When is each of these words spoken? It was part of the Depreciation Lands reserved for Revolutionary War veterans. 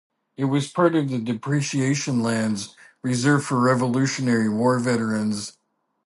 It 0.35 0.45
was 0.45 0.67
part 0.71 0.95
of 0.95 1.09
the 1.09 1.19
Depreciation 1.19 2.21
Lands 2.23 2.75
reserved 3.03 3.45
for 3.45 3.61
Revolutionary 3.61 4.49
War 4.49 4.79
veterans. 4.79 5.55